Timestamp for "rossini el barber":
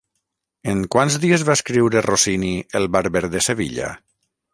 2.05-3.23